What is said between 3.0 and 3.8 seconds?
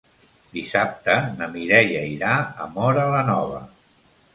la Nova.